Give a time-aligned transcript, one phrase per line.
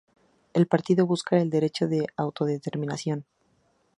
[0.53, 3.27] El partido busca el derecho de autodeterminación.